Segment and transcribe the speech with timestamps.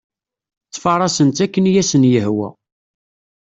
[0.67, 2.49] Ttfarasen-tt akken i asen-yehwa.